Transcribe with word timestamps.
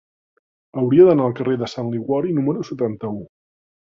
Hauria 0.83 1.03
d'anar 1.09 1.27
al 1.31 1.35
carrer 1.41 1.53
de 1.63 1.69
Sant 1.75 1.91
Liguori 1.95 2.35
número 2.37 2.65
setanta-u. 2.73 3.21